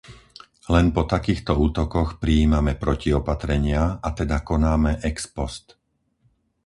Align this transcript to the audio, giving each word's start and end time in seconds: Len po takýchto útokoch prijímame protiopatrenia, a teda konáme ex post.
Len 0.73 0.87
po 0.97 1.01
takýchto 1.13 1.53
útokoch 1.67 2.09
prijímame 2.23 2.73
protiopatrenia, 2.83 3.83
a 4.01 4.09
teda 4.19 4.37
konáme 4.49 4.91
ex 5.09 5.17
post. 5.35 5.65